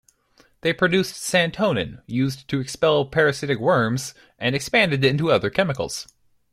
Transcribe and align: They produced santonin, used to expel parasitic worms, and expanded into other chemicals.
They 0.61 0.73
produced 0.73 1.13
santonin, 1.17 2.01
used 2.07 2.47
to 2.47 2.59
expel 2.59 3.05
parasitic 3.05 3.59
worms, 3.59 4.15
and 4.39 4.55
expanded 4.55 5.05
into 5.05 5.29
other 5.29 5.51
chemicals. 5.51 6.07